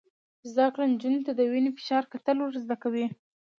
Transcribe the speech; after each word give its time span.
زده 0.51 0.65
کړه 0.73 0.85
نجونو 0.93 1.19
ته 1.25 1.31
د 1.35 1.41
وینې 1.51 1.71
فشار 1.77 2.03
کتل 2.13 2.37
ور 2.39 2.53
زده 2.63 2.75
کوي. 2.83 3.05